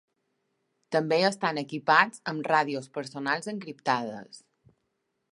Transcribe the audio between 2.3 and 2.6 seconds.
amb